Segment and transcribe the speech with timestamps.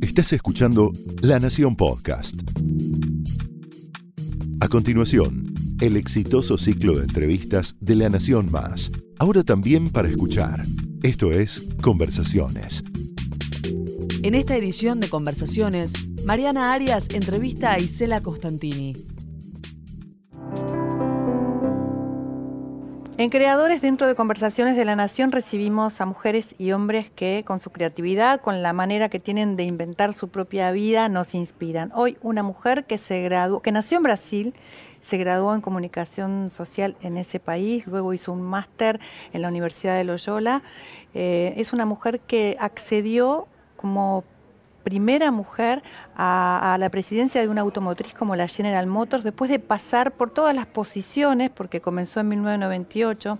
[0.00, 0.92] Estás escuchando
[1.22, 2.34] La Nación Podcast.
[4.60, 8.92] A continuación, el exitoso ciclo de entrevistas de La Nación Más.
[9.18, 10.62] Ahora también para escuchar.
[11.02, 12.84] Esto es Conversaciones.
[14.22, 15.92] En esta edición de Conversaciones,
[16.24, 18.94] Mariana Arias entrevista a Isela Costantini.
[23.20, 27.60] En Creadores, dentro de Conversaciones de la Nación, recibimos a mujeres y hombres que, con
[27.60, 31.92] su creatividad, con la manera que tienen de inventar su propia vida, nos inspiran.
[31.94, 34.54] Hoy, una mujer que se graduó, que nació en Brasil,
[35.02, 39.00] se graduó en comunicación social en ese país, luego hizo un máster
[39.34, 40.62] en la Universidad de Loyola.
[41.12, 44.24] Eh, es una mujer que accedió como
[44.82, 45.82] primera mujer
[46.16, 50.54] a, la presidencia de una automotriz como la General Motors, después de pasar por todas
[50.54, 53.38] las posiciones, porque comenzó en 1998,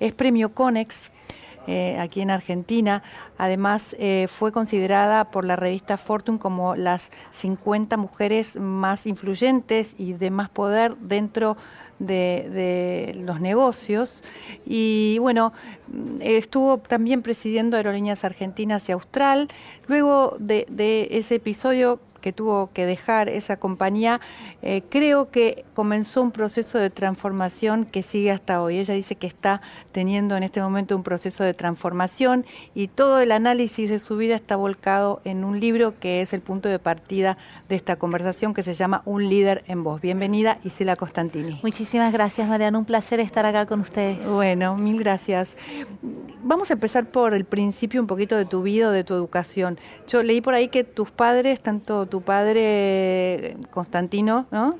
[0.00, 1.10] es premio Conex.
[1.68, 3.04] Eh, aquí en Argentina.
[3.38, 10.14] Además, eh, fue considerada por la revista Fortune como las 50 mujeres más influyentes y
[10.14, 11.56] de más poder dentro
[12.06, 14.22] de, los negocios.
[14.66, 15.52] Y bueno,
[16.20, 19.48] estuvo también presidiendo Aerolíneas Argentinas y Austral.
[19.86, 24.22] Luego de, de ese episodio que tuvo que dejar esa compañía,
[24.62, 28.78] eh, creo que comenzó un proceso de transformación que sigue hasta hoy.
[28.78, 29.60] Ella dice que está
[29.92, 34.36] teniendo en este momento un proceso de transformación y todo el análisis de su vida
[34.36, 37.36] está volcado en un libro que es el punto de partida
[37.68, 40.00] de esta conversación que se llama Un líder en voz.
[40.00, 41.60] Bienvenida, Isela Costantini.
[41.62, 42.78] Muchísimas gracias, Mariana.
[42.78, 44.24] Un placer estar acá con ustedes.
[44.26, 45.56] Bueno, mil gracias.
[46.44, 49.78] Vamos a empezar por el principio un poquito de tu vida, de tu educación.
[50.08, 54.76] Yo leí por ahí que tus padres, tanto tu padre Constantino, ¿no?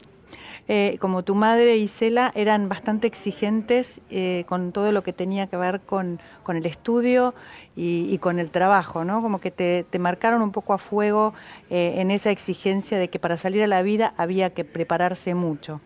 [0.67, 5.57] Eh, como tu madre Isela, eran bastante exigentes eh, con todo lo que tenía que
[5.57, 7.33] ver con, el estudio
[7.77, 9.23] y, con el trabajo, ¿no?
[9.23, 11.33] Como que te, marcaron un poco a fuego
[11.71, 15.81] eh, en esa exigencia de que para salir a la vida había que prepararse mucho.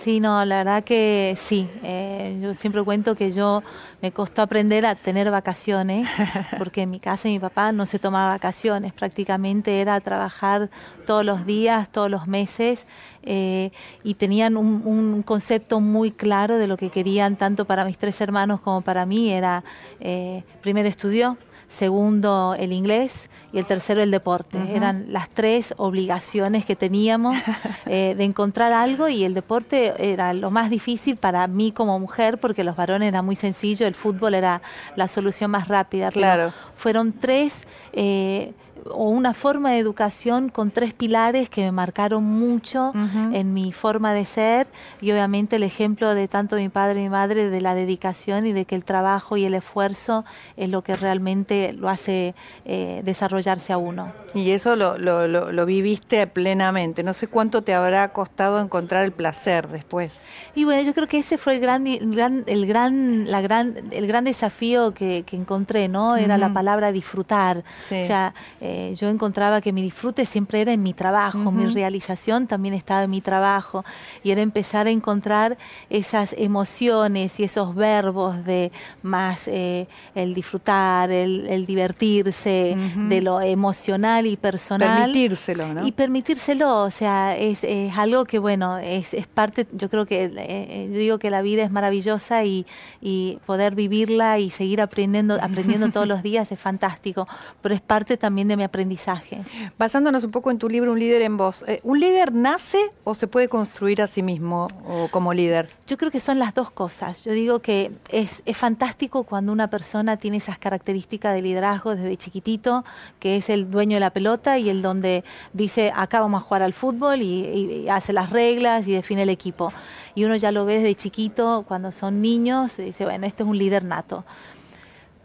[0.00, 1.68] Sí, no, la verdad que sí.
[1.82, 3.62] Eh, yo siempre cuento que yo
[4.00, 6.08] me costó aprender a tener vacaciones,
[6.58, 10.70] porque en mi casa mi papá no se tomaba vacaciones, prácticamente era trabajar
[11.06, 12.86] todos los días, todos los meses,
[13.24, 13.72] eh,
[14.02, 18.60] y tenían un, concepto muy claro de lo que querían tanto para mis tres hermanos
[18.60, 19.30] como para mí.
[19.30, 19.64] Era,
[20.00, 21.36] eh, primero estudió,
[21.70, 24.58] segundo el inglés y el tercero el deporte.
[24.74, 27.36] Eran las tres obligaciones que teníamos
[27.86, 32.38] eh, de encontrar algo y el deporte era lo más difícil para mí como mujer
[32.38, 34.60] porque los varones era muy sencillo, el fútbol era
[34.96, 36.10] la solución más rápida.
[36.10, 36.52] Claro.
[36.74, 37.66] fueron tres...
[37.92, 38.52] Eh,
[38.90, 42.92] o una forma de educación con tres pilares que me marcaron mucho
[43.32, 44.66] en mi forma de ser
[45.00, 48.52] y obviamente el ejemplo de tanto mi padre y mi madre de la dedicación y
[48.52, 50.24] de que el trabajo y el esfuerzo
[50.56, 54.12] es lo que realmente lo hace eh, desarrollarse a uno.
[54.34, 57.02] Y eso lo, lo, lo, viviste plenamente.
[57.02, 60.12] No sé cuánto te habrá costado encontrar el placer después.
[60.54, 63.76] Y bueno, yo creo que ese fue el gran, el gran, el gran, la gran,
[63.90, 66.16] el gran desafío que, encontré, ¿no?
[66.16, 67.58] Era la palabra disfrutar.
[67.58, 72.46] O sea, eh, yo encontraba que mi disfrute siempre era en mi trabajo, mi realización
[72.46, 73.84] también estaba en mi trabajo,
[74.22, 75.58] y era empezar a encontrar
[75.88, 84.26] esas emociones y esos verbos de más eh, el disfrutar, el, divertirse, de lo emocional
[84.26, 85.10] y personal.
[85.12, 85.86] Permitírselo, ¿no?
[85.86, 87.64] Y permitírselo, o sea, es,
[87.96, 91.62] algo que, bueno, es, es parte, yo creo que, eh, yo digo que la vida
[91.62, 92.66] es maravillosa y,
[93.00, 97.26] y poder vivirla y seguir aprendiendo, aprendiendo todos los días es fantástico,
[97.62, 99.40] pero es parte también de mi aprendizaje.
[99.78, 103.14] Basándonos un poco en tu libro, Un líder en voz, eh, ¿un líder nace o
[103.14, 105.70] se puede construir a sí mismo o como líder?
[105.86, 107.24] Yo creo que son las dos cosas.
[107.24, 112.16] Yo digo que es, es fantástico cuando una persona tiene esas características de liderazgo desde
[112.18, 112.84] chiquitito,
[113.18, 116.62] que es el dueño de la pelota y el donde dice, acá vamos a jugar
[116.62, 119.72] al fútbol y, hace las reglas y define el equipo.
[120.14, 123.48] Y uno ya lo ve desde chiquito, cuando son niños, y dice, bueno, este es
[123.48, 124.24] un líder nato.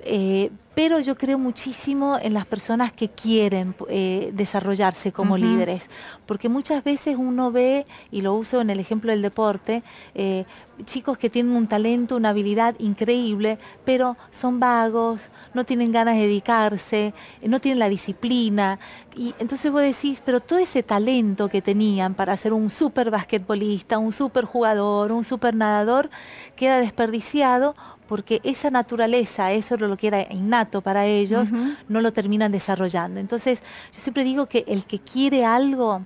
[0.05, 5.89] Eh, pero yo creo muchísimo en las personas que quieren eh, desarrollarse como líderes,
[6.25, 9.83] porque muchas veces uno ve, y lo uso en el ejemplo del deporte,
[10.15, 10.43] eh,
[10.83, 16.23] chicos que tienen un talento, una habilidad increíble, pero son vagos, no tienen ganas de
[16.23, 18.77] dedicarse, no tienen la disciplina,
[19.15, 23.97] y entonces vos decís, pero todo ese talento que tenían para ser un súper basquetbolista,
[23.97, 26.09] un súper jugador, un súper nadador,
[26.57, 31.49] queda desperdiciado porque esa naturaleza, eso es lo que era innato para ellos,
[31.87, 33.19] no lo terminan desarrollando.
[33.19, 33.61] Entonces,
[33.91, 36.03] yo siempre digo que el que quiere algo,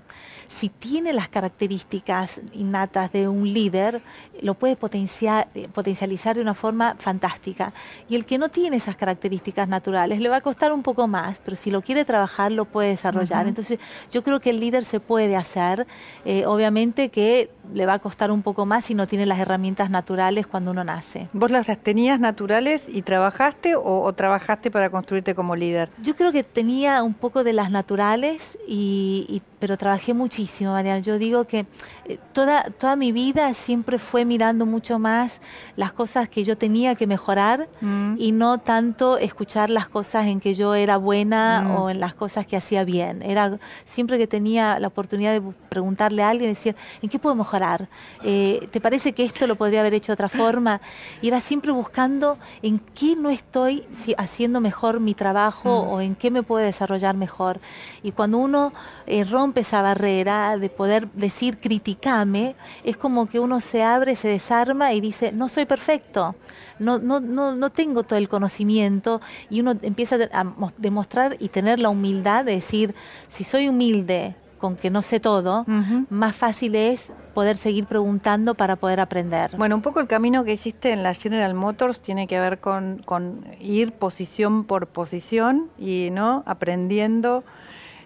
[0.49, 4.01] si tiene las características innatas de un líder,
[4.41, 7.71] lo puede potenciar, potencializar de una forma fantástica.
[8.09, 11.39] Y el que no tiene esas características naturales le va a costar un poco más,
[11.45, 13.47] pero si lo quiere trabajar, lo puede desarrollar.
[13.47, 13.79] Entonces,
[14.11, 15.85] yo creo que el líder se puede hacer,
[16.25, 19.91] eh, obviamente que le va a costar un poco más si no tiene las herramientas
[19.91, 21.29] naturales cuando uno nace.
[21.31, 25.89] ¿Vos las tenías naturales y trabajaste o, trabajaste para construirte como líder?
[26.01, 30.99] Yo creo que tenía un poco de las naturales, y, pero trabajé muchísimo, Mariana.
[30.99, 31.65] Yo digo que
[32.05, 35.41] eh, toda, toda mi vida siempre fue mirando mucho más
[35.75, 38.15] las cosas que yo tenía que mejorar mm.
[38.17, 41.75] y no tanto escuchar las cosas en que yo era buena mm.
[41.75, 43.21] o en las cosas que hacía bien.
[43.21, 47.89] Era siempre que tenía la oportunidad de preguntarle a alguien, decir, ¿en qué puedo mejorar?
[48.23, 50.79] Eh, ¿Te parece que esto lo podría haber hecho de otra forma?
[51.21, 53.85] Y era siempre buscando en qué no estoy
[54.17, 55.89] haciendo mejor mi trabajo mm.
[55.89, 57.59] o en qué me puedo desarrollar mejor.
[58.03, 58.71] Y cuando uno
[59.05, 64.27] eh, rompe esa barrera de poder decir criticame, es como que uno se abre, se
[64.27, 66.35] desarma y dice, no soy perfecto,
[66.79, 70.45] no, no, no, no tengo todo el conocimiento y uno empieza a
[70.77, 72.95] demostrar y tener la humildad de decir,
[73.27, 75.65] si soy humilde, con que no sé todo,
[76.09, 79.55] más fácil es poder seguir preguntando para poder aprender.
[79.57, 83.01] Bueno, un poco el camino que hiciste en la General Motors tiene que ver con,
[83.05, 87.43] con ir posición por posición y no aprendiendo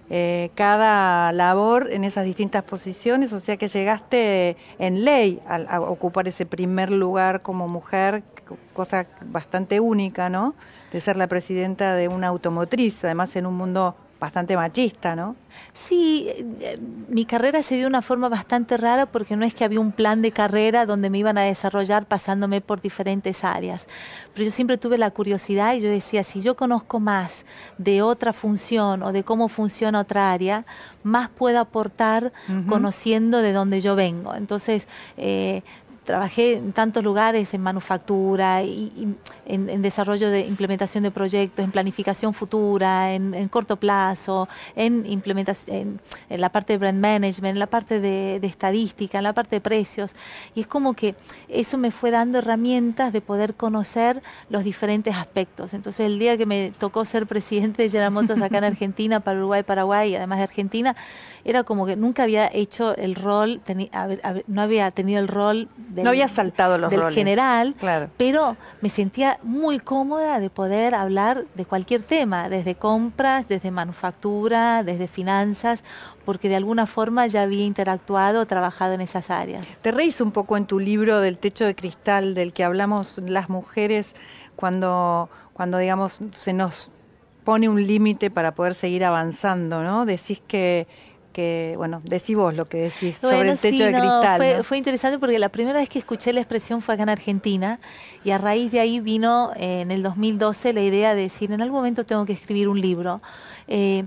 [0.10, 6.28] eh, cada labor en esas distintas posiciones, o sea que llegaste en ley a, ocupar
[6.28, 8.24] ese primer lugar como mujer,
[8.74, 10.56] cosa bastante única, ¿no?
[10.92, 15.36] De ser la presidenta de una automotriz, además en un mundo bastante machista, ¿no?
[15.74, 16.80] Sí, eh,
[17.10, 19.92] mi carrera se dio de una forma bastante rara porque no es que había un
[19.92, 23.86] plan de carrera donde me iban a desarrollar pasándome por diferentes áreas.
[24.34, 27.46] Pero yo siempre tuve la curiosidad y yo decía, si yo conozco más
[27.78, 30.66] de otra función o de cómo funciona otra área,
[31.04, 32.32] más puedo aportar
[32.70, 34.36] conociendo de dónde yo vengo.
[34.36, 34.88] Entonces,
[35.18, 35.64] eh,
[36.04, 39.16] trabajé en tantos lugares, en manufactura, y,
[39.46, 46.42] en, desarrollo de implementación de proyectos, en planificación futura, en, corto plazo, en implementación, en,
[46.42, 50.16] la parte de brand management, en la parte de, estadística, en la parte de precios.
[50.56, 51.16] Y es como que
[51.50, 55.74] eso me fue dando herramientas de poder conocer los diferentes aspectos.
[55.74, 59.38] Entonces el día que me tocó ser presidente de General Motors acá en Argentina, para
[59.38, 60.96] Uruguay, Paraguay y además de Argentina,
[61.46, 63.62] era como que nunca había hecho el rol,
[64.48, 67.76] no había tenido el rol no había saltado los del general,
[68.18, 74.84] pero me sentía muy cómoda de poder hablar de cualquier tema, desde compras, desde manufactura,
[74.84, 75.84] desde finanzas,
[76.26, 79.66] porque de alguna forma ya había interactuado, trabajado en esas áreas.
[79.82, 83.50] Te reís un poco en tu libro del techo de cristal del que hablamos las
[83.50, 84.14] mujeres
[84.56, 86.90] cuando, cuando digamos se nos
[87.44, 90.06] pone un límite para poder seguir avanzando, ¿no?
[90.06, 90.88] Decís que
[91.34, 94.64] que, bueno, decí vos lo que decís sobre el techo de cristal.
[94.64, 97.80] Fue, interesante porque la primera vez que escuché la expresión fue acá en Argentina
[98.24, 101.62] y a raíz de ahí vino eh, en el 2012 la idea de decir, en
[101.62, 103.22] algún momento tengo que escribir un libro.
[103.68, 104.06] Eh,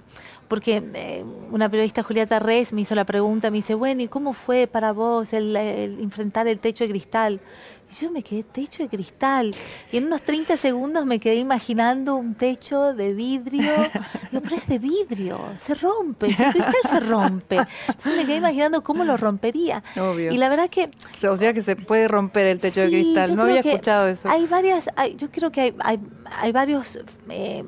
[0.49, 4.32] porque eh, una periodista, Julieta Reyes, me hizo la pregunta, me dice, bueno, ¿y cómo
[4.32, 7.40] fue para vos el, enfrentar el techo de cristal?
[7.90, 9.54] Y yo me quedé techo de cristal.
[9.92, 13.72] Y en unos 30 segundos me quedé imaginando un techo de vidrio.
[14.30, 17.56] Digo, pero es de vidrio, se rompe, el cristal se rompe.
[17.88, 19.82] Entonces me quedé imaginando cómo lo rompería.
[19.96, 20.32] Obvio.
[20.32, 20.90] Y la verdad que...
[21.28, 23.36] O sea que se puede romper el techo de cristal.
[23.36, 24.28] No había escuchado eso.
[24.28, 26.00] Hay varias, yo creo que hay, hay,
[26.40, 26.98] hay varios...
[27.28, 27.64] Eh,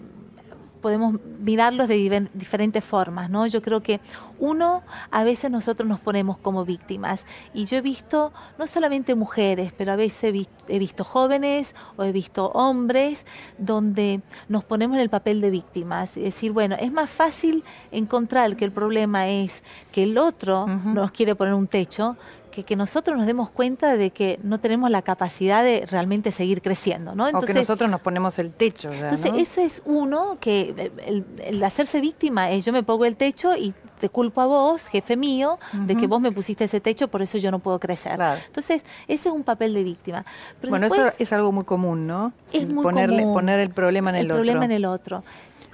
[0.79, 3.47] podemos mirarlos de diferentes formas, ¿no?
[3.47, 4.01] Yo creo que
[4.39, 9.73] uno, a veces nosotros nos ponemos como víctimas y yo he visto no solamente mujeres,
[9.77, 13.27] pero a veces he visto jóvenes o he visto hombres
[13.59, 18.57] donde nos ponemos en el papel de víctimas y decir, bueno, es más fácil encontrar
[18.57, 19.63] que el problema es
[19.93, 22.17] que el otro nos quiere poner un techo
[22.49, 27.15] que, nosotros nos demos cuenta de que no tenemos la capacidad de realmente seguir creciendo,
[27.15, 27.27] ¿no?
[27.27, 28.93] Entonces, o que nosotros nos ponemos el techo.
[28.93, 33.75] entonces, eso es uno, que el, hacerse víctima es yo me pongo el techo y
[34.01, 37.39] te culpo a vos, jefe mío, de que vos me pusiste ese techo, por eso
[37.39, 38.19] yo no puedo crecer.
[38.47, 40.25] Entonces, ese es un papel de víctima.
[40.69, 42.33] bueno, eso es algo muy común, ¿no?
[42.53, 45.23] Es muy Ponerle, Poner el problema en el, el problema en el otro.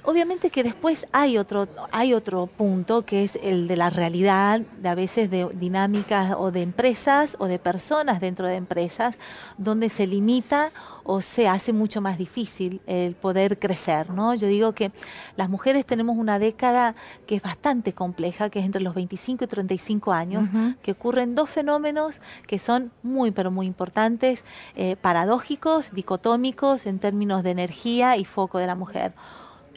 [0.07, 4.89] Obviamente que después hay otro, hay otro punto que es el de la realidad, de
[4.89, 9.17] a veces de dinámicas o de empresas o de personas dentro de empresas,
[9.57, 10.71] donde se limita
[11.03, 14.11] o se hace mucho más difícil el poder crecer.
[14.11, 14.35] ¿no?
[14.35, 14.91] Yo digo que
[15.37, 16.93] las mujeres tenemos una década
[17.25, 20.49] que es bastante compleja, que es entre los 25 y 35 años,
[20.83, 24.43] que ocurren dos fenómenos que son muy, pero muy importantes,
[24.75, 29.13] eh, paradójicos, dicotómicos en términos de energía y foco de la mujer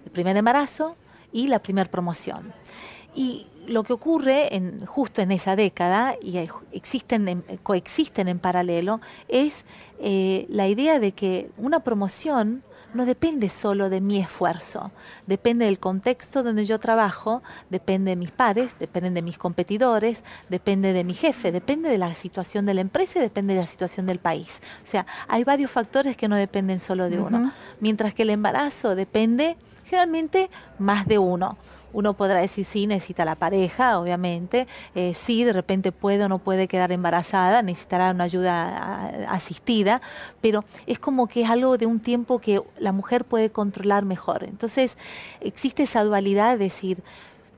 [0.09, 0.97] el primer embarazo
[1.33, 2.55] y la primera promoción.
[3.15, 6.39] Y lo que ocurre en, justo en esa década, y
[6.73, 9.65] existen coexisten en paralelo, es
[10.01, 12.63] eh, la idea de que una promoción
[12.95, 14.93] no depende solo de mi esfuerzo,
[15.27, 20.95] depende del contexto donde yo trabajo, depende de mis pares, depende de mis competidores, depende
[20.95, 24.07] de mi jefe, depende de la situación de la empresa y depende de la situación
[24.07, 24.63] del país.
[24.83, 28.95] O sea, hay varios factores que no dependen solo de uno, mientras que el embarazo
[28.95, 31.57] depende generalmente más de uno.
[31.93, 36.39] Uno podrá decir sí, necesita la pareja, obviamente, eh, sí, de repente puede o no
[36.39, 40.03] puede quedar embarazada, necesitará una ayuda asistida,
[40.43, 44.45] pero es como que es algo de un tiempo que la mujer puede controlar mejor.
[44.45, 44.99] Entonces,
[45.41, 47.03] existe esa dualidad de decir,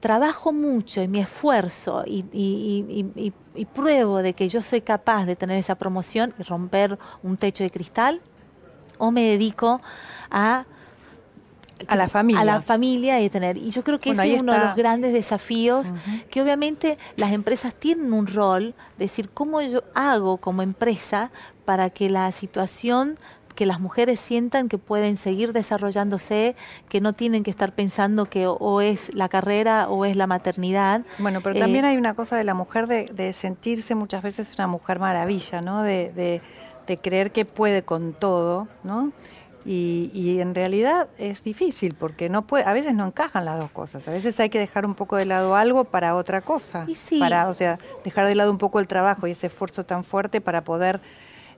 [0.01, 5.59] trabajo mucho y mi esfuerzo y, y, pruebo de que yo soy capaz de tener
[5.59, 8.21] esa promoción y romper un techo de cristal,
[8.99, 9.81] o me dedico
[10.31, 10.65] a
[11.87, 12.41] a la familia.
[12.41, 13.57] A la familia y tener.
[13.57, 15.93] Y yo creo que ese es uno de los grandes desafíos,
[16.31, 21.31] que obviamente las empresas tienen un rol, decir, ¿cómo yo hago como empresa
[21.65, 23.19] para que la situación
[23.55, 26.57] que las mujeres sientan que pueden seguir desarrollándose,
[26.89, 31.03] que no tienen que estar pensando que o es la carrera o es la maternidad.
[31.19, 34.67] Bueno, pero también eh, hay una cosa de la mujer de, sentirse muchas veces una
[34.67, 35.83] mujer maravilla, ¿no?
[35.83, 36.41] De,
[36.87, 39.13] de creer que puede con todo, ¿no?
[39.65, 44.07] Y, en realidad es difícil porque no puede, a veces no encajan las dos cosas.
[44.09, 46.87] A veces hay que dejar un poco de lado algo para otra cosa.
[47.19, 50.41] Para, o sea, dejar de lado un poco el trabajo y ese esfuerzo tan fuerte
[50.41, 51.01] para poder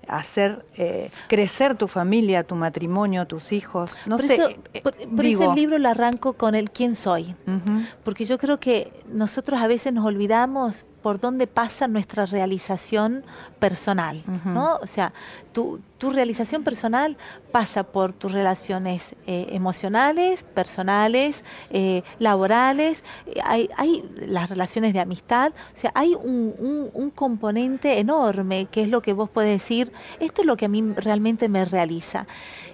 [0.09, 4.03] hacer eh, crecer tu familia, tu matrimonio, tus hijos.
[4.07, 4.35] No por sé.
[4.35, 7.35] Eso, eh, por, eso el libro lo arranco con el quién soy.
[8.05, 13.25] Porque yo creo que nosotros a veces nos olvidamos por dónde pasa nuestra realización
[13.59, 14.77] personal, ¿no?
[14.77, 15.13] O sea,
[15.53, 17.17] tu, tu, realización personal
[17.51, 23.05] pasa por tus relaciones eh, emocionales, personales, eh, laborales,
[23.45, 28.89] hay, hay, las relaciones de amistad, o sea, hay un, un, componente enorme que es
[28.89, 32.27] lo que vos podés decir, esto es lo que a mí realmente me realiza.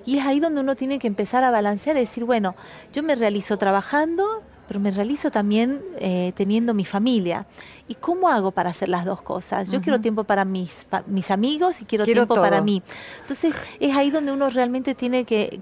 [0.06, 2.54] Y es ahí donde uno tiene que empezar a balancear y decir, bueno,
[2.92, 7.46] yo me realizo trabajando, pero me realizo también eh, teniendo mi familia.
[7.88, 9.70] ¿Y cómo hago para hacer las dos cosas?
[9.70, 12.82] Yo quiero tiempo para mis, mis amigos y quiero, tiempo para mí.
[13.22, 15.60] Entonces es ahí donde uno realmente tiene que,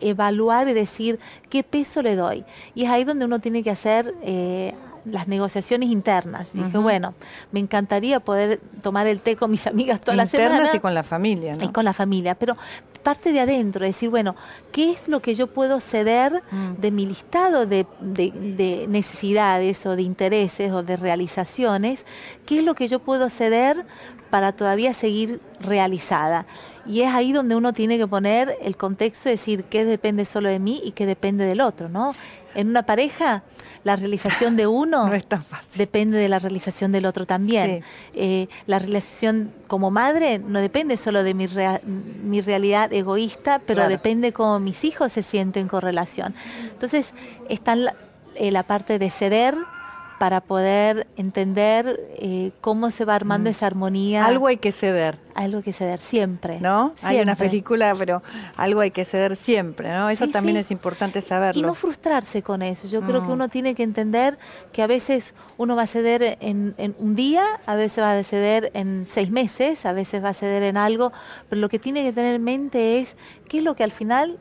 [0.00, 2.44] evaluar y decir qué peso le doy.
[2.74, 4.12] Y es ahí donde uno tiene que hacer...
[4.22, 4.74] Eh,
[5.06, 6.52] las negociaciones internas.
[6.52, 7.14] Dije, bueno,
[7.52, 10.52] me encantaría poder tomar el té con mis amigas todas las semanas.
[10.52, 11.64] Internas y con la familia, ¿no?
[11.64, 12.34] Y con la familia.
[12.34, 12.56] Pero
[13.02, 14.34] parte de adentro, decir, bueno,
[14.72, 16.80] ¿qué es lo que yo puedo ceder mm.
[16.80, 17.86] de mi listado de,
[18.88, 22.04] necesidades o de intereses o de realizaciones?
[22.44, 23.86] ¿Qué es lo que yo puedo ceder
[24.30, 26.46] para todavía seguir realizada?
[26.84, 30.58] Y es ahí donde uno tiene que poner el contexto, decir, qué depende solo de
[30.58, 32.12] mí y qué depende del otro, ¿no?
[32.56, 33.42] En una pareja
[33.84, 35.08] la realización de uno
[35.76, 37.84] depende de la realización del otro también.
[38.14, 41.46] Eh, la realización como madre no depende solo de mi,
[42.24, 46.34] mi realidad egoísta, pero depende cómo mis hijos se sienten con relación.
[46.72, 47.14] Entonces,
[47.48, 47.94] está la,
[48.34, 49.54] eh, la parte de ceder,
[50.18, 53.52] para poder entender eh, cómo se va armando mm.
[53.52, 54.24] esa armonía.
[54.24, 55.18] Algo hay que ceder.
[55.34, 56.58] Algo hay que ceder, siempre.
[56.60, 56.94] ¿No?
[57.02, 58.22] Hay una película, pero
[58.56, 60.08] algo hay que ceder siempre, ¿no?
[60.08, 61.60] Eso también es importante saberlo.
[61.60, 62.88] Y no frustrarse con eso.
[62.88, 64.38] Yo creo que uno tiene que entender
[64.72, 68.22] que a veces uno va a ceder en, en, un día, a veces va a
[68.22, 71.12] ceder en seis meses, a veces va a ceder en algo,
[71.50, 73.16] pero lo que tiene que tener en mente es
[73.48, 74.38] qué es lo que al final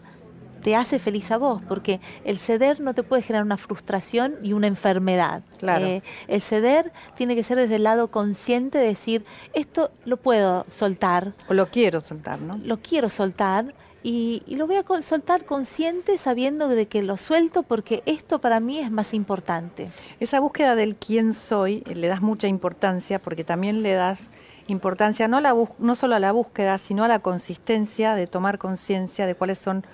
[0.66, 4.54] te hace feliz a vos, porque el ceder no te puede generar una frustración y
[4.54, 5.44] una enfermedad.
[5.60, 5.86] Claro.
[5.86, 10.66] Eh, el ceder tiene que ser desde el lado consciente de decir, esto lo puedo
[10.68, 11.34] soltar.
[11.50, 12.58] O lo quiero soltar, ¿no?
[12.58, 13.76] Lo quiero soltar.
[14.02, 18.80] Y, lo voy a soltar consciente sabiendo de que lo suelto porque esto para mí
[18.80, 19.92] es más importante.
[20.20, 24.32] Esa búsqueda del quién soy eh, le das mucha importancia porque también le das
[24.66, 29.28] importancia no, la no solo a la búsqueda, sino a la consistencia de tomar conciencia
[29.28, 29.86] de cuáles son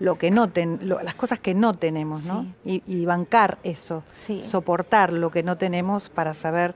[0.00, 0.50] lo que no
[1.02, 2.46] las cosas que no tenemos, ¿no?
[2.64, 4.04] Y, bancar eso,
[4.40, 6.74] soportar lo que no tenemos para saber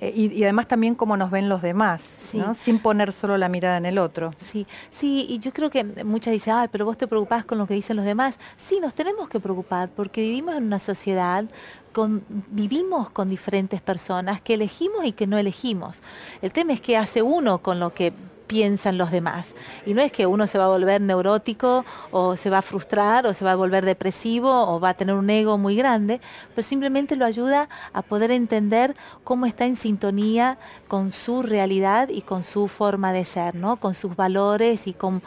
[0.00, 2.02] eh, y, además también cómo nos ven los demás,
[2.34, 2.54] ¿no?
[2.54, 4.32] sin poner solo la mirada en el otro.
[4.38, 7.66] Sí, sí, y yo creo que muchas dicen, ay, pero vos te preocupás con lo
[7.66, 8.38] que dicen los demás.
[8.56, 11.44] Sí, nos tenemos que preocupar porque vivimos en una sociedad
[11.92, 16.02] con, vivimos con diferentes personas que elegimos y que no elegimos.
[16.42, 18.12] El tema es qué hace uno con lo que
[18.54, 19.52] piensan los demás.
[19.84, 23.26] Y no es que uno se va a volver neurótico o se va a frustrar
[23.26, 26.20] o se va a volver depresivo o va a tener un ego muy grande,
[26.54, 28.94] pero simplemente lo ayuda a poder entender
[29.24, 30.56] cómo está en sintonía
[30.86, 33.74] con su realidad y con su forma de ser, ¿no?
[33.78, 35.20] con sus valores y con,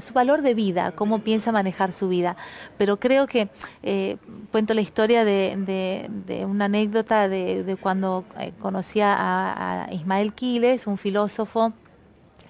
[0.00, 2.36] su valor de vida, cómo piensa manejar su vida.
[2.78, 3.48] Pero creo que
[3.84, 4.16] eh,
[4.50, 6.10] cuento la historia de,
[6.48, 11.72] una anécdota de, cuando eh, conocí a, a Ismael Quiles, un filósofo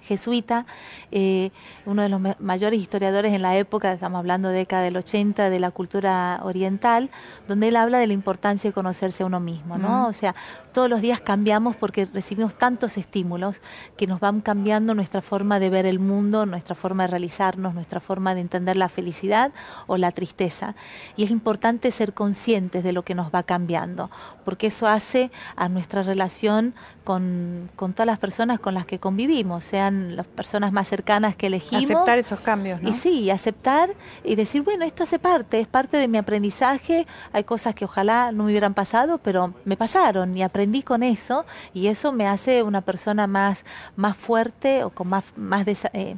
[0.03, 0.65] jesuita,
[1.11, 1.51] eh,
[1.85, 5.59] uno de los mayores historiadores en la época, estamos hablando de década del 80, de
[5.59, 7.09] la cultura oriental,
[7.47, 10.07] donde él habla de la importancia de conocerse a uno mismo, ¿no?
[10.07, 10.35] O sea,
[10.73, 13.61] todos los días cambiamos porque recibimos tantos estímulos
[13.95, 17.99] que nos van cambiando nuestra forma de ver el mundo, nuestra forma de realizarnos, nuestra
[17.99, 19.51] forma de entender la felicidad
[19.87, 20.75] o la tristeza.
[21.15, 24.09] Y es importante ser conscientes de lo que nos va cambiando,
[24.43, 29.63] porque eso hace a nuestra relación con, con todas las personas con las que convivimos,
[29.63, 31.91] sean las personas más cercanas que elegimos.
[31.91, 32.89] Aceptar esos cambios, ¿no?
[32.89, 33.91] Y sí, aceptar
[34.23, 38.31] y decir, bueno, esto hace parte, es parte de mi aprendizaje, hay cosas que ojalá
[38.31, 42.25] no me hubieran pasado, pero me pasaron y aprendí aprendí con eso y eso me
[42.25, 43.65] hace una persona más,
[43.97, 46.15] más fuerte o con más, más, eh,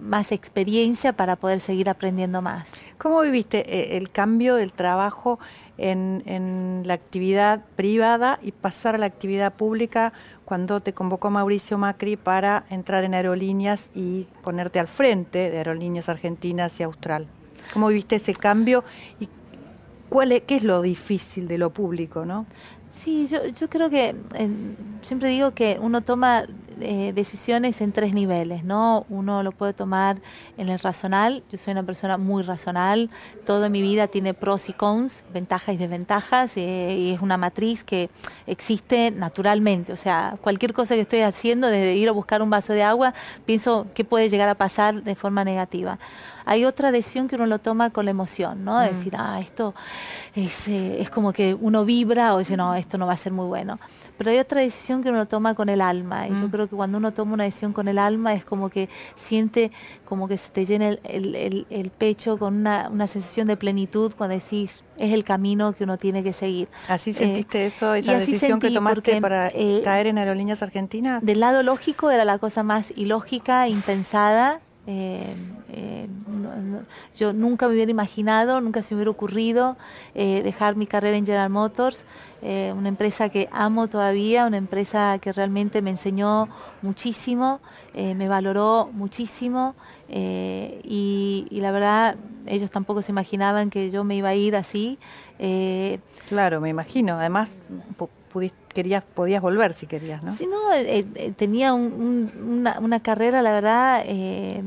[0.00, 2.68] más experiencia para poder seguir aprendiendo más.
[2.98, 5.40] ¿Cómo viviste eh, el cambio del trabajo
[5.76, 10.12] en, en, la actividad privada y pasar a la actividad pública
[10.44, 16.08] cuando te convocó Mauricio Macri para entrar en aerolíneas y ponerte al frente de aerolíneas
[16.08, 17.26] argentinas y austral?
[17.72, 18.84] ¿Cómo viviste ese cambio
[19.18, 19.28] y
[20.08, 22.46] cuál es, qué es lo difícil de lo público, no?
[22.90, 24.16] Sí, yo, yo creo que
[25.02, 26.44] siempre digo que uno toma
[26.82, 29.06] eh, decisiones en tres niveles, ¿no?
[29.08, 30.18] Uno lo puede tomar
[30.56, 33.10] en el razonal, yo soy una persona muy razonal,
[33.46, 37.84] toda mi vida tiene pros y cons, ventajas y desventajas, eh, y es una matriz
[37.84, 38.10] que
[38.46, 42.72] existe naturalmente, o sea, cualquier cosa que estoy haciendo, desde ir a buscar un vaso
[42.72, 43.14] de agua,
[43.46, 45.98] pienso que puede llegar a pasar de forma negativa.
[46.44, 48.78] Hay otra decisión que uno lo toma con la emoción, ¿no?
[48.80, 48.84] Mm.
[48.84, 49.74] Decir, ah, esto
[50.34, 53.32] es, eh, es como que uno vibra o dice, no, esto no va a ser
[53.32, 53.78] muy bueno.
[54.20, 56.28] Pero hay otra decisión que uno toma con el alma.
[56.28, 56.50] Y yo mm.
[56.50, 59.70] creo que cuando uno toma una decisión con el alma es como que siente
[60.04, 65.14] como que se te llena el, pecho con una, sensación de plenitud cuando decís, es
[65.14, 66.68] el camino que uno tiene que seguir.
[66.86, 71.24] ¿Así sentiste eh, eso, esa decisión que tomaste para eh, caer en Aerolíneas Argentinas?
[71.24, 75.34] Del lado lógico era la cosa más ilógica, impensada, eh,
[75.72, 76.08] eh,
[77.16, 79.76] yo nunca me hubiera imaginado, nunca se me hubiera ocurrido
[80.14, 82.04] eh, dejar mi carrera en General Motors,
[82.42, 86.48] una empresa que amo todavía, una empresa que realmente me enseñó
[86.80, 87.60] muchísimo,
[87.94, 89.74] me valoró muchísimo
[90.08, 92.16] y, la verdad
[92.46, 94.98] ellos tampoco se imaginaban que yo me iba a ir así.
[96.30, 97.18] claro, me imagino.
[97.18, 97.50] Además,
[98.72, 100.34] querías, podías volver si querías, ¿no?
[100.34, 104.62] Sí, no, eh, eh, tenía una, una, carrera, la verdad, eh,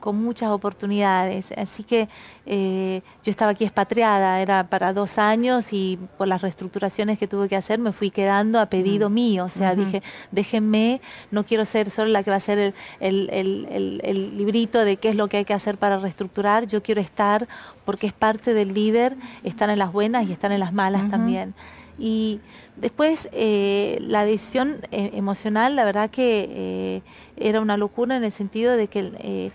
[0.00, 1.52] con muchas oportunidades.
[1.52, 2.08] Así que
[2.46, 7.56] yo estaba aquí expatriada, era para dos años y por las reestructuraciones que tuve que
[7.56, 9.14] hacer me fui quedando a pedido mm.
[9.14, 9.44] mío.
[9.44, 14.00] O sea, dije, déjenme, no quiero ser solo la que va a hacer el, el,
[14.02, 17.46] el, librito de qué es lo que hay que hacer para reestructurar, yo quiero estar
[17.84, 21.54] porque es parte del líder, estar en las buenas y estar en las malas también.
[21.98, 22.40] Y
[22.76, 27.02] después eh, la decisión eh, emocional, la verdad que eh,
[27.36, 29.52] era una locura en el sentido de que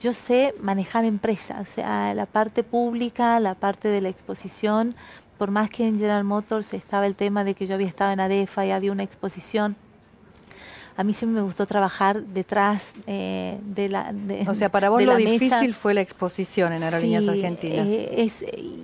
[0.00, 4.94] yo sé manejar empresas, o sea, la parte pública, la parte de la exposición,
[5.38, 8.20] por más que en General Motors estaba el tema de que yo había estado en
[8.20, 9.76] ADEFA y había una exposición,
[10.96, 14.14] a mí siempre me gustó trabajar detrás eh, de la
[14.46, 17.88] O sea, para vos lo difícil fue la exposición en Aerolíneas Argentinas.
[17.88, 18.30] Eh,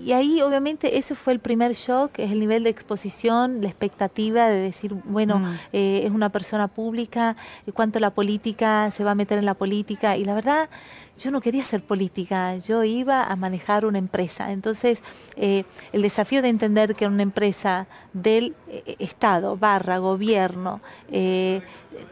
[0.05, 4.49] y ahí obviamente ese fue el primer shock, es el nivel de exposición, la expectativa
[4.49, 5.55] de decir, bueno, mm.
[5.73, 7.37] eh, es una persona pública,
[7.75, 10.17] cuánto la política se va a meter en la política.
[10.17, 10.69] Y la verdad,
[11.21, 14.53] yo no quería ser política, yo iba a manejar una empresa.
[14.53, 15.03] Entonces,
[15.37, 18.55] el desafío de entender que una empresa del
[18.99, 20.81] Estado, barra, gobierno,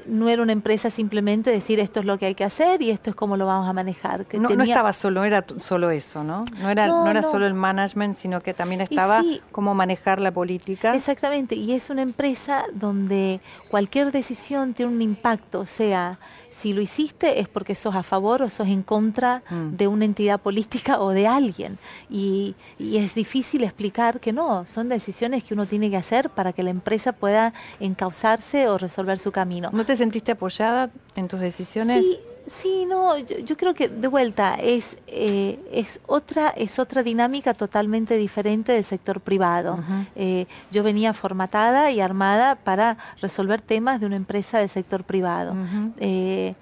[0.07, 3.11] no era una empresa simplemente decir esto es lo que hay que hacer y esto
[3.11, 4.27] es cómo lo vamos a manejar.
[4.27, 6.45] Que no, estaba solo, era solo eso, ¿no?
[6.61, 10.95] No era, no, era solo el management, sino que también estaba cómo manejar la política.
[10.95, 13.41] Exactamente, y es una empresa donde
[13.71, 16.19] cualquier decisión tiene un impacto, o sea,
[16.51, 19.77] si lo hiciste es porque sos a favor o sos en contra mm.
[19.77, 21.79] de una entidad política o de alguien.
[22.11, 26.63] Y, es difícil explicar que no, son decisiones que uno tiene que hacer para que
[26.63, 29.71] la empresa pueda encauzarse o resolver su camino.
[29.73, 32.05] ¿No te sentiste apoyada en tus decisiones?
[32.05, 37.53] Sí, Sí, no, yo, creo que de vuelta es, eh, es, otra, es otra dinámica
[37.53, 39.79] totalmente diferente del sector privado.
[40.17, 45.55] Eh, yo venía formatada y armada para resolver temas de una empresa del sector privado.
[45.99, 46.55] Eh,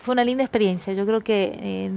[0.00, 1.88] fue una linda experiencia, yo creo que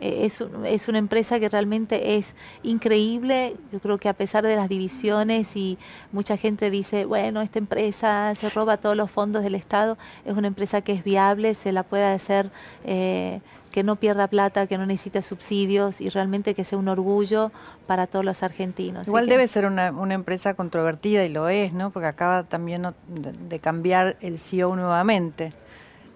[0.00, 3.56] es, es, una empresa que realmente es increíble.
[3.72, 5.78] Yo creo que a pesar de las divisiones y
[6.12, 10.46] mucha gente dice, bueno, esta empresa se roba todos los fondos del Estado, es una
[10.46, 12.50] empresa que es viable, se la puede hacer.
[12.84, 13.40] Eh,
[13.72, 17.52] que no pierda plata, que no necesite subsidios y realmente que sea un orgullo
[17.86, 19.06] para todos los argentinos.
[19.06, 21.90] Igual debe ser una, una, empresa controvertida y lo es, ¿no?
[21.90, 25.50] Porque acaba también de, cambiar el CEO nuevamente.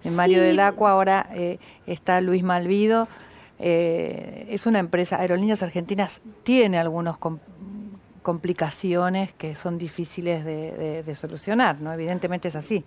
[0.03, 3.07] En Mario del Acua ahora eh, está Luis Malvido,
[3.65, 7.15] eh, es una empresa, Aerolíneas Argentinas tiene algunas
[8.21, 11.93] complicaciones que son difíciles de, solucionar, ¿no?
[11.93, 12.83] Evidentemente es así.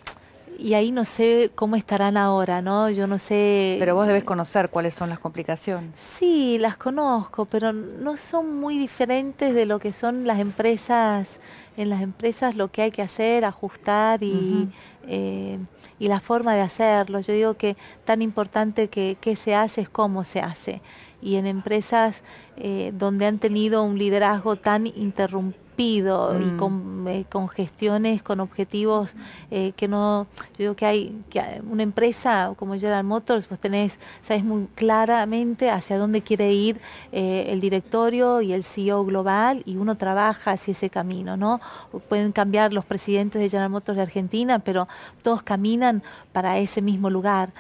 [0.59, 2.91] Y ahí no sé cómo estarán ahora, ¿no?
[2.91, 3.77] Yo no sé.
[3.79, 5.91] Pero vos debes conocer cuáles son las complicaciones.
[5.97, 11.41] Sí, las conozco, pero no son muy diferentes de lo que son las empresas.
[11.77, 14.69] En las empresas lo que hay que hacer, ajustar y
[15.99, 17.21] y la forma de hacerlo.
[17.21, 20.81] Yo digo que tan importante que, se hace es cómo se hace.
[21.23, 22.23] Y en empresas
[22.57, 26.57] eh, donde han tenido un liderazgo tan interrumpido, y mm.
[26.57, 29.15] con, eh, con, gestiones, con objetivos
[29.51, 33.99] eh, que no, yo digo que hay, que una empresa como General Motors, pues tenés,
[34.23, 36.81] sabes muy claramente hacia dónde quiere ir
[37.13, 41.61] eh, el directorio y el CEO global y uno trabaja hacia ese camino, ¿no?
[42.09, 44.89] Pueden cambiar los presidentes de General Motors de Argentina, pero
[45.23, 47.51] todos caminan para ese mismo lugar.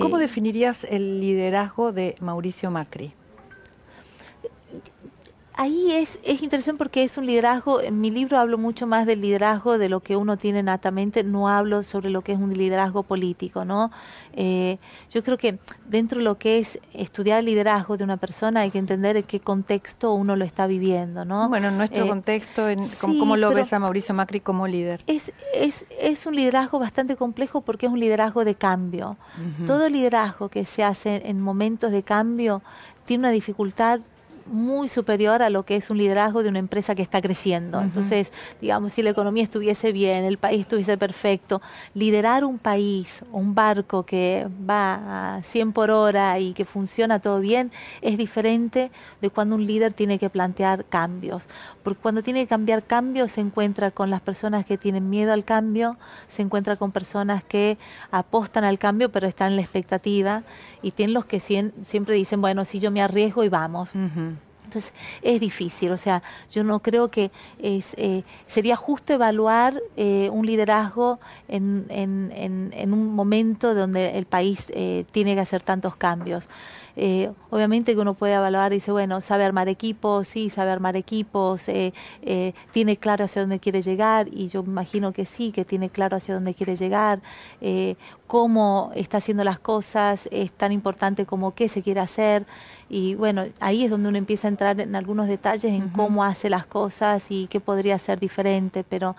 [0.00, 3.14] ¿Cómo definirías el liderazgo de Mauricio Macri?
[5.60, 9.20] Ahí es, es interesante porque es un liderazgo, en mi libro hablo mucho más del
[9.20, 13.02] liderazgo de lo que uno tiene natamente, no hablo sobre lo que es un liderazgo
[13.02, 13.90] político, ¿no?
[14.32, 14.78] Eh,
[15.10, 18.70] yo creo que dentro de lo que es estudiar el liderazgo de una persona hay
[18.70, 21.50] que entender en qué contexto uno lo está viviendo, ¿no?
[21.50, 25.00] Bueno, en nuestro eh, contexto, en, ¿cómo, lo ves a Mauricio Macri como líder?
[25.06, 29.18] Es, es, es un liderazgo bastante complejo porque es un liderazgo de cambio.
[29.66, 32.62] Todo liderazgo que se hace en momentos de cambio
[33.04, 34.00] tiene una dificultad
[34.50, 37.80] muy superior a lo que es un liderazgo de una empresa que está creciendo.
[37.80, 41.62] Entonces, digamos, si la economía estuviese bien, el país estuviese perfecto,
[41.94, 47.40] liderar un país, un barco que va a 100 por hora y que funciona todo
[47.40, 47.70] bien,
[48.02, 51.46] es diferente de cuando un líder tiene que plantear cambios.
[51.82, 55.44] Porque cuando tiene que cambiar cambios, se encuentra con las personas que tienen miedo al
[55.44, 55.96] cambio,
[56.28, 57.78] se encuentra con personas que
[58.10, 60.42] apostan al cambio, pero están en la expectativa,
[60.82, 63.92] y tienen los que siempre dicen, bueno, si yo me arriesgo y vamos.
[64.70, 70.28] Entonces es difícil, o sea, yo no creo que es, eh, sería justo evaluar eh,
[70.30, 76.48] un liderazgo en, en, un momento donde el país eh, tiene que hacer tantos cambios.
[77.02, 80.96] Eh, obviamente que uno puede evaluar y dice, bueno, sabe armar equipos, sí, sabe armar
[80.96, 85.64] equipos, eh, eh, tiene claro hacia dónde quiere llegar y yo imagino que sí, que
[85.64, 87.22] tiene claro hacia dónde quiere llegar,
[88.26, 92.44] cómo está haciendo las cosas, es tan importante como qué se quiere hacer
[92.90, 96.50] y bueno, ahí es donde uno empieza a entrar en algunos detalles en cómo hace
[96.50, 99.16] las cosas y qué podría ser diferente, pero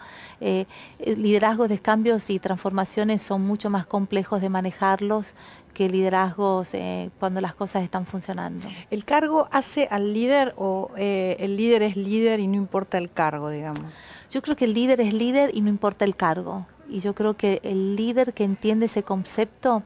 [1.03, 5.33] liderazgos de cambios y transformaciones son mucho más complejos de manejarlos
[5.71, 8.67] que liderazgos eh, cuando las cosas están funcionando.
[8.89, 13.11] ¿El cargo hace al líder o eh, el líder es líder y no importa el
[13.11, 13.83] cargo, digamos?
[14.29, 16.65] Yo creo que el líder es líder y no importa el cargo.
[16.89, 19.83] Y yo creo que el líder que entiende ese concepto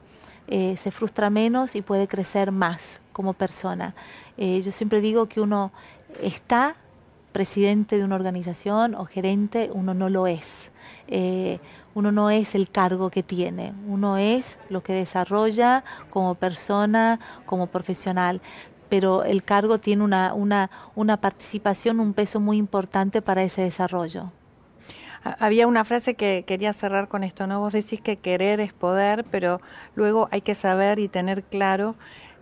[0.48, 3.94] eh, se frustra menos y puede crecer más como persona.
[4.36, 5.72] yo siempre digo que uno
[6.22, 6.76] está
[7.32, 10.70] presidente de una organización o gerente, uno no lo es
[11.96, 17.68] uno no es el cargo que tiene, uno es lo que desarrolla como persona, como
[17.68, 18.42] profesional
[18.88, 24.30] pero el cargo tiene una, una, una participación, un peso muy importante para ese desarrollo.
[25.40, 27.58] Había una frase que quería cerrar con esto, ¿no?
[27.58, 29.60] Vos decís que querer es poder, pero
[29.96, 31.96] luego hay que saber y tener claro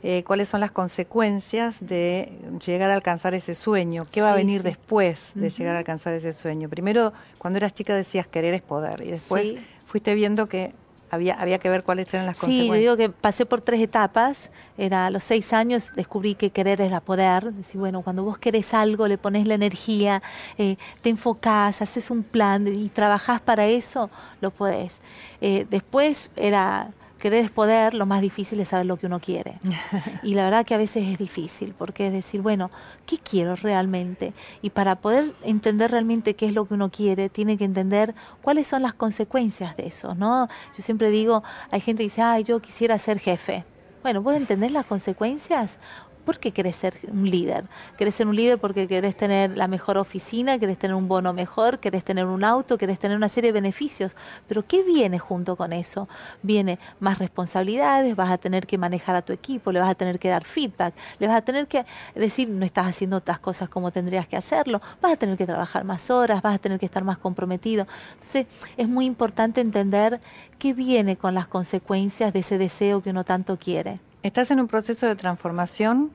[0.06, 2.30] eh, cuáles son las consecuencias de
[2.64, 6.34] llegar a alcanzar ese sueño, qué va a venir después de llegar a alcanzar ese
[6.34, 6.68] sueño.
[6.68, 10.74] Primero, cuando eras chica decías querer es poder y después fuiste viendo que
[11.10, 12.76] había, había que ver cuáles eran las consecuencias.
[12.76, 14.50] Sí, yo digo que pasé por tres etapas.
[14.76, 17.54] Era a los seis años descubrí que querer es la poder.
[17.54, 20.22] Decir, bueno, cuando vos querés algo, le pones la energía,
[20.58, 24.10] eh, te enfocás, haces un plan y trabajás para eso,
[24.42, 24.98] lo podés.
[25.40, 26.90] Eh, después era
[27.24, 29.58] querer es poder, lo más difícil es saber lo que uno quiere.
[30.22, 32.70] y la verdad que a veces es difícil, porque es decir, bueno,
[33.06, 34.34] ¿qué quiero realmente?
[34.60, 38.68] Y para poder entender realmente qué es lo que uno quiere, tiene que entender cuáles
[38.68, 40.48] son las consecuencias de eso, ¿no?
[40.76, 43.64] Yo siempre digo, hay gente que dice, ay, yo quisiera ser jefe.
[44.02, 45.78] Bueno, ¿vos entender las consecuencias?
[46.24, 47.64] ¿Por qué querés ser un líder?
[47.98, 51.80] ¿Querés ser un líder porque querés tener la mejor oficina, querés tener un bono mejor,
[51.80, 54.16] querés tener un auto, querés tener una serie de beneficios?
[54.48, 56.08] Pero ¿qué viene junto con eso?
[56.42, 60.18] Viene más responsabilidades, vas a tener que manejar a tu equipo, le vas a tener
[60.18, 61.84] que dar feedback, le vas a tener que
[62.14, 65.84] decir no estás haciendo otras cosas como tendrías que hacerlo, vas a tener que trabajar
[65.84, 67.86] más horas, vas a tener que estar más comprometido.
[68.14, 70.20] Entonces es muy importante entender
[70.58, 74.00] qué viene con las consecuencias de ese deseo que uno tanto quiere.
[74.24, 76.10] ¿Estás en un proceso de transformación?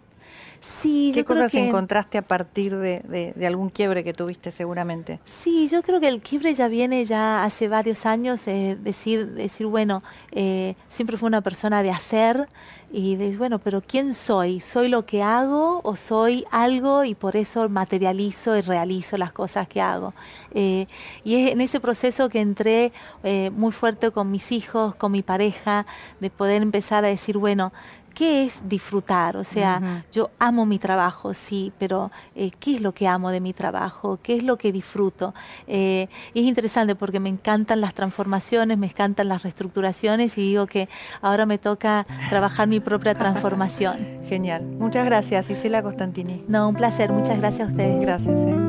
[0.62, 1.68] Sí, ¿Qué yo creo cosas que...
[1.68, 5.20] encontraste a partir de, de, algún quiebre que tuviste seguramente?
[5.24, 9.68] Sí, yo creo que el quiebre ya viene ya hace varios años, eh, decir, decir,
[9.68, 12.50] bueno, eh, siempre fue una persona de hacer
[12.92, 14.60] y de, bueno, pero ¿quién soy?
[14.60, 19.68] ¿Soy lo que hago o soy algo y por eso materializo y realizo las cosas
[19.68, 20.14] que hago?
[20.54, 20.88] Eh,
[21.24, 22.92] y es en ese proceso que entré
[23.52, 25.86] muy fuerte con mis hijos, con mi pareja,
[26.20, 27.72] de poder empezar a decir, bueno,
[28.14, 29.38] ¿qué es disfrutar?
[29.38, 33.40] O sea, yo amo mi trabajo, sí, pero eh, ¿qué es lo que amo de
[33.40, 34.20] mi trabajo?
[34.22, 35.34] ¿Qué es lo que disfruto?
[35.68, 40.90] Eh, es interesante porque me encantan las transformaciones, me encantan las reestructuraciones y digo que
[41.22, 43.98] ahora me toca trabajar mi propia transformación.
[44.28, 44.64] Genial.
[44.64, 46.44] Muchas gracias, Isela Costantini.
[46.48, 47.12] No, un placer.
[47.12, 48.02] Muchas gracias a ustedes.
[48.02, 48.38] Gracias.
[48.40, 48.69] Eh.